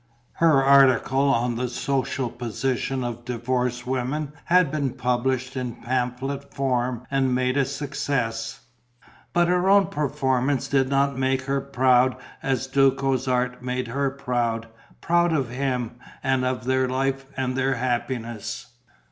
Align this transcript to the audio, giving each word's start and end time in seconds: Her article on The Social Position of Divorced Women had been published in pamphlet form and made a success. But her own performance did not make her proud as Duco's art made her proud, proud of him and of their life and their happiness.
Her 0.31 0.63
article 0.63 1.21
on 1.29 1.57
The 1.57 1.67
Social 1.67 2.31
Position 2.31 3.03
of 3.03 3.23
Divorced 3.23 3.85
Women 3.85 4.33
had 4.45 4.71
been 4.71 4.93
published 4.93 5.55
in 5.55 5.75
pamphlet 5.75 6.51
form 6.51 7.05
and 7.11 7.35
made 7.35 7.55
a 7.55 7.65
success. 7.65 8.61
But 9.31 9.47
her 9.47 9.69
own 9.69 9.89
performance 9.89 10.67
did 10.67 10.89
not 10.89 11.19
make 11.19 11.43
her 11.43 11.61
proud 11.61 12.15
as 12.41 12.65
Duco's 12.65 13.27
art 13.27 13.61
made 13.61 13.89
her 13.89 14.09
proud, 14.09 14.67
proud 15.01 15.33
of 15.33 15.49
him 15.51 15.97
and 16.23 16.43
of 16.45 16.63
their 16.63 16.89
life 16.89 17.25
and 17.37 17.55
their 17.55 17.75
happiness. 17.75 18.69